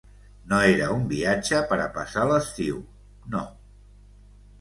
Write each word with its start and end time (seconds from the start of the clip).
No 0.51 0.59
era 0.69 0.85
un 0.93 1.03
viatge 1.11 1.59
per 1.73 1.77
a 1.83 1.85
passar 1.97 2.23
l'estiu, 2.31 2.79
no. 3.37 3.43